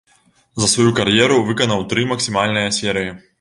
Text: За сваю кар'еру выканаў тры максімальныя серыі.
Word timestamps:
За 0.61 0.69
сваю 0.71 0.93
кар'еру 0.99 1.37
выканаў 1.49 1.85
тры 1.93 2.07
максімальныя 2.15 2.73
серыі. 2.81 3.15